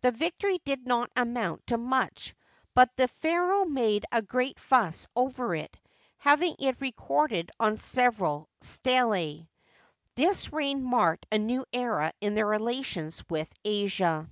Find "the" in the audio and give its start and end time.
0.00-0.12, 2.94-3.08, 12.36-12.44